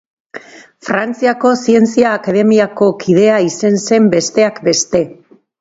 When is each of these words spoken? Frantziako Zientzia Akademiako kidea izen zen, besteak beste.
Frantziako 0.87 1.51
Zientzia 1.67 2.15
Akademiako 2.21 2.89
kidea 3.05 3.39
izen 3.51 3.81
zen, 3.87 4.11
besteak 4.17 4.63
beste. 4.71 5.05